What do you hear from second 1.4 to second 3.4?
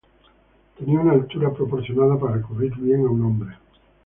proporcionada para cubrir bien a un